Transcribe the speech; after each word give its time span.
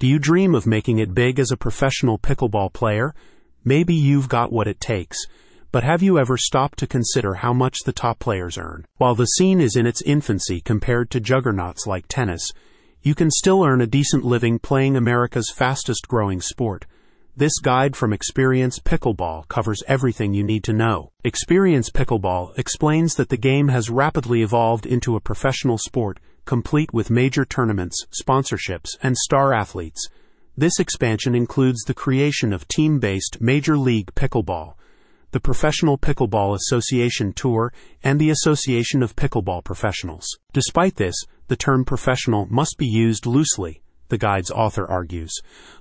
Do 0.00 0.06
you 0.06 0.20
dream 0.20 0.54
of 0.54 0.64
making 0.64 1.00
it 1.00 1.12
big 1.12 1.40
as 1.40 1.50
a 1.50 1.56
professional 1.56 2.20
pickleball 2.20 2.72
player? 2.72 3.16
Maybe 3.64 3.94
you've 3.94 4.28
got 4.28 4.52
what 4.52 4.68
it 4.68 4.80
takes. 4.80 5.18
But 5.72 5.82
have 5.82 6.02
you 6.04 6.20
ever 6.20 6.36
stopped 6.36 6.78
to 6.78 6.86
consider 6.86 7.34
how 7.34 7.52
much 7.52 7.78
the 7.84 7.92
top 7.92 8.20
players 8.20 8.56
earn? 8.56 8.84
While 8.98 9.16
the 9.16 9.24
scene 9.26 9.60
is 9.60 9.74
in 9.74 9.88
its 9.88 10.00
infancy 10.02 10.60
compared 10.60 11.10
to 11.10 11.20
juggernauts 11.20 11.84
like 11.88 12.04
tennis, 12.06 12.52
you 13.02 13.16
can 13.16 13.28
still 13.28 13.64
earn 13.64 13.80
a 13.80 13.88
decent 13.88 14.24
living 14.24 14.60
playing 14.60 14.94
America's 14.96 15.52
fastest 15.52 16.06
growing 16.06 16.40
sport. 16.40 16.86
This 17.36 17.58
guide 17.58 17.96
from 17.96 18.12
Experience 18.12 18.78
Pickleball 18.78 19.48
covers 19.48 19.82
everything 19.88 20.32
you 20.32 20.44
need 20.44 20.62
to 20.64 20.72
know. 20.72 21.10
Experience 21.24 21.90
Pickleball 21.90 22.56
explains 22.56 23.16
that 23.16 23.30
the 23.30 23.36
game 23.36 23.66
has 23.66 23.90
rapidly 23.90 24.42
evolved 24.42 24.86
into 24.86 25.16
a 25.16 25.20
professional 25.20 25.76
sport, 25.76 26.20
complete 26.48 26.94
with 26.94 27.10
major 27.10 27.44
tournaments, 27.44 28.06
sponsorships, 28.18 28.96
and 29.02 29.18
star 29.18 29.52
athletes. 29.52 30.08
This 30.56 30.80
expansion 30.80 31.34
includes 31.34 31.82
the 31.82 31.92
creation 31.92 32.54
of 32.54 32.66
team 32.66 32.98
based 32.98 33.36
Major 33.38 33.76
League 33.76 34.14
Pickleball, 34.14 34.72
the 35.32 35.40
Professional 35.40 35.98
Pickleball 35.98 36.54
Association 36.54 37.34
Tour, 37.34 37.70
and 38.02 38.18
the 38.18 38.30
Association 38.30 39.02
of 39.02 39.14
Pickleball 39.14 39.62
Professionals. 39.62 40.26
Despite 40.54 40.96
this, 40.96 41.14
the 41.48 41.56
term 41.56 41.84
professional 41.84 42.46
must 42.46 42.78
be 42.78 42.86
used 42.86 43.26
loosely, 43.26 43.82
the 44.08 44.16
guide's 44.16 44.50
author 44.50 44.86
argues. 44.90 45.34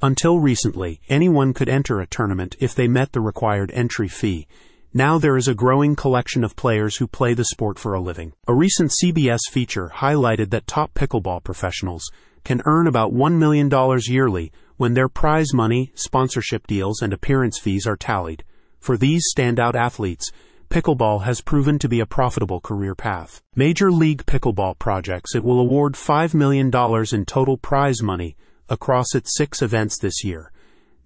Until 0.00 0.38
recently, 0.38 1.00
anyone 1.08 1.54
could 1.54 1.68
enter 1.68 2.00
a 2.00 2.06
tournament 2.06 2.54
if 2.60 2.72
they 2.72 2.86
met 2.86 3.10
the 3.10 3.20
required 3.20 3.72
entry 3.74 4.06
fee. 4.06 4.46
Now 4.94 5.16
there 5.16 5.38
is 5.38 5.48
a 5.48 5.54
growing 5.54 5.96
collection 5.96 6.44
of 6.44 6.54
players 6.54 6.98
who 6.98 7.06
play 7.06 7.32
the 7.32 7.46
sport 7.46 7.78
for 7.78 7.94
a 7.94 8.00
living. 8.00 8.34
A 8.46 8.52
recent 8.52 8.92
CBS 9.02 9.38
feature 9.50 9.90
highlighted 9.94 10.50
that 10.50 10.66
top 10.66 10.92
pickleball 10.92 11.42
professionals 11.42 12.10
can 12.44 12.60
earn 12.66 12.86
about 12.86 13.14
$1 13.14 13.38
million 13.38 13.70
yearly 14.02 14.52
when 14.76 14.92
their 14.92 15.08
prize 15.08 15.54
money, 15.54 15.92
sponsorship 15.94 16.66
deals, 16.66 17.00
and 17.00 17.14
appearance 17.14 17.58
fees 17.58 17.86
are 17.86 17.96
tallied. 17.96 18.44
For 18.80 18.98
these 18.98 19.32
standout 19.34 19.74
athletes, 19.74 20.30
pickleball 20.68 21.22
has 21.22 21.40
proven 21.40 21.78
to 21.78 21.88
be 21.88 22.00
a 22.00 22.06
profitable 22.06 22.60
career 22.60 22.94
path. 22.94 23.40
Major 23.56 23.90
League 23.90 24.26
Pickleball 24.26 24.78
projects 24.78 25.34
it 25.34 25.42
will 25.42 25.58
award 25.58 25.94
$5 25.94 26.34
million 26.34 26.70
in 27.12 27.24
total 27.24 27.56
prize 27.56 28.02
money 28.02 28.36
across 28.68 29.14
its 29.14 29.34
six 29.38 29.62
events 29.62 29.98
this 29.98 30.22
year. 30.22 30.52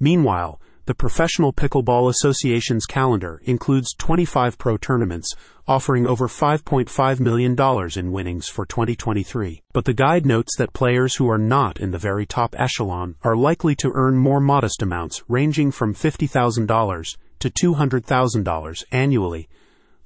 Meanwhile, 0.00 0.60
the 0.86 0.94
Professional 0.94 1.52
Pickleball 1.52 2.08
Association's 2.08 2.86
calendar 2.86 3.42
includes 3.44 3.92
25 3.98 4.56
pro 4.56 4.76
tournaments, 4.76 5.34
offering 5.66 6.06
over 6.06 6.28
$5.5 6.28 7.18
million 7.18 7.56
in 7.96 8.12
winnings 8.12 8.48
for 8.48 8.64
2023. 8.64 9.62
But 9.72 9.84
the 9.84 9.92
guide 9.92 10.24
notes 10.24 10.56
that 10.56 10.72
players 10.72 11.16
who 11.16 11.28
are 11.28 11.38
not 11.38 11.80
in 11.80 11.90
the 11.90 11.98
very 11.98 12.24
top 12.24 12.54
echelon 12.56 13.16
are 13.22 13.34
likely 13.36 13.74
to 13.76 13.90
earn 13.96 14.16
more 14.16 14.38
modest 14.38 14.80
amounts, 14.80 15.24
ranging 15.26 15.72
from 15.72 15.92
$50,000 15.92 17.16
to 17.40 17.50
$200,000 17.50 18.84
annually. 18.92 19.48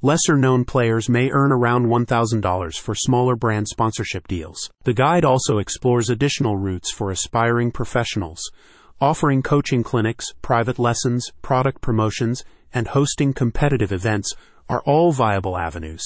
Lesser 0.00 0.38
known 0.38 0.64
players 0.64 1.10
may 1.10 1.28
earn 1.30 1.52
around 1.52 1.88
$1,000 1.88 2.78
for 2.78 2.94
smaller 2.94 3.36
brand 3.36 3.68
sponsorship 3.68 4.26
deals. 4.26 4.70
The 4.84 4.94
guide 4.94 5.26
also 5.26 5.58
explores 5.58 6.08
additional 6.08 6.56
routes 6.56 6.90
for 6.90 7.10
aspiring 7.10 7.70
professionals 7.70 8.50
offering 9.00 9.42
coaching 9.42 9.82
clinics, 9.82 10.26
private 10.42 10.78
lessons, 10.78 11.32
product 11.40 11.80
promotions, 11.80 12.44
and 12.74 12.88
hosting 12.88 13.32
competitive 13.32 13.92
events 13.92 14.34
are 14.68 14.82
all 14.84 15.10
viable 15.10 15.56
avenues. 15.56 16.04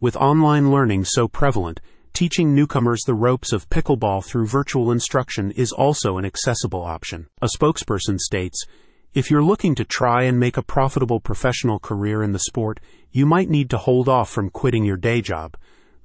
With 0.00 0.16
online 0.16 0.70
learning 0.70 1.06
so 1.06 1.26
prevalent, 1.26 1.80
teaching 2.12 2.54
newcomers 2.54 3.02
the 3.02 3.14
ropes 3.14 3.52
of 3.52 3.68
pickleball 3.68 4.24
through 4.24 4.46
virtual 4.46 4.92
instruction 4.92 5.50
is 5.50 5.72
also 5.72 6.18
an 6.18 6.24
accessible 6.24 6.82
option. 6.82 7.26
A 7.42 7.48
spokesperson 7.48 8.20
states, 8.20 8.64
if 9.12 9.28
you're 9.28 9.42
looking 9.42 9.74
to 9.74 9.84
try 9.84 10.22
and 10.22 10.38
make 10.38 10.56
a 10.56 10.62
profitable 10.62 11.18
professional 11.18 11.80
career 11.80 12.22
in 12.22 12.30
the 12.30 12.38
sport, 12.38 12.78
you 13.10 13.26
might 13.26 13.50
need 13.50 13.70
to 13.70 13.78
hold 13.78 14.08
off 14.08 14.30
from 14.30 14.50
quitting 14.50 14.84
your 14.84 14.96
day 14.96 15.20
job 15.20 15.56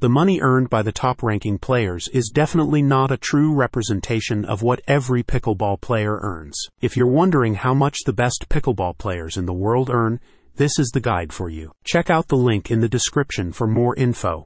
the 0.01 0.09
money 0.09 0.41
earned 0.41 0.67
by 0.67 0.81
the 0.81 0.91
top 0.91 1.22
ranking 1.22 1.59
players 1.59 2.07
is 2.07 2.31
definitely 2.34 2.81
not 2.81 3.12
a 3.12 3.17
true 3.17 3.53
representation 3.53 4.44
of 4.44 4.63
what 4.63 4.81
every 4.88 5.22
pickleball 5.22 5.79
player 5.79 6.17
earns. 6.23 6.57
If 6.81 6.97
you're 6.97 7.06
wondering 7.06 7.53
how 7.53 7.75
much 7.75 8.00
the 8.03 8.12
best 8.12 8.47
pickleball 8.50 8.97
players 8.97 9.38
in 9.38 9.45
the 9.45 9.53
world 9.53 9.91
earn, 9.91 10.19
this 10.56 10.79
is 10.79 10.89
the 10.89 11.01
guide 11.01 11.31
for 11.31 11.50
you. 11.50 11.72
Check 11.84 12.09
out 12.09 12.29
the 12.29 12.35
link 12.35 12.72
in 12.72 12.81
the 12.81 12.89
description 12.89 13.51
for 13.51 13.67
more 13.67 13.95
info. 13.95 14.39